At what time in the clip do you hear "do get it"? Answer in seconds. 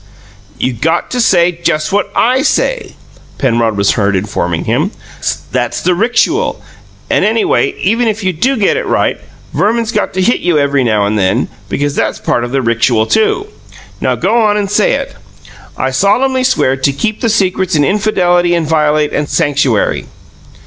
8.33-8.87